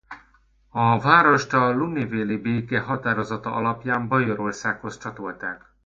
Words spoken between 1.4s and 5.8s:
a lunéville-i béke határozata alapján Bajorországhoz csatolták.